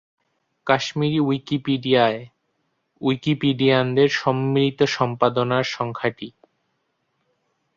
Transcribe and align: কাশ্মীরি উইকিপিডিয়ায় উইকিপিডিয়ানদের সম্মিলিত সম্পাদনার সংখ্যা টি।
কাশ্মীরি 0.67 1.19
উইকিপিডিয়ায় 1.19 2.19
উইকিপিডিয়ানদের 3.01 4.09
সম্মিলিত 4.13 4.79
সম্পাদনার 4.91 5.65
সংখ্যা 5.71 6.09
টি। 6.17 6.27